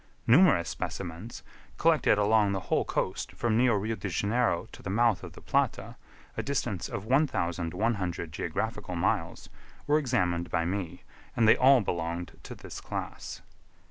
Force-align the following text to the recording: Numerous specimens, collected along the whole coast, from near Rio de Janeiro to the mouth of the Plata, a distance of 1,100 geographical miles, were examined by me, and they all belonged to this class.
Numerous 0.25 0.67
specimens, 0.67 1.43
collected 1.77 2.17
along 2.17 2.53
the 2.53 2.59
whole 2.71 2.83
coast, 2.85 3.33
from 3.33 3.55
near 3.55 3.75
Rio 3.75 3.95
de 3.95 4.09
Janeiro 4.09 4.67
to 4.71 4.81
the 4.81 4.89
mouth 4.89 5.21
of 5.23 5.33
the 5.33 5.41
Plata, 5.41 5.95
a 6.35 6.41
distance 6.41 6.89
of 6.89 7.05
1,100 7.05 8.31
geographical 8.31 8.95
miles, 8.95 9.49
were 9.85 9.99
examined 9.99 10.49
by 10.49 10.65
me, 10.65 11.03
and 11.35 11.47
they 11.47 11.55
all 11.55 11.81
belonged 11.81 12.39
to 12.41 12.55
this 12.55 12.81
class. 12.81 13.43